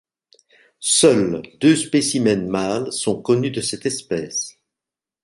Seuls 0.79 1.43
deux 1.59 1.75
spécimens 1.75 2.47
mâles 2.47 2.91
sont 2.91 3.21
connus 3.21 3.51
de 3.51 3.61
cette 3.61 3.85
espèce. 3.85 4.57